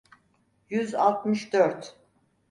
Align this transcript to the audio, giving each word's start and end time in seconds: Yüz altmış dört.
Yüz 0.69 0.93
altmış 0.95 1.53
dört. 1.53 1.97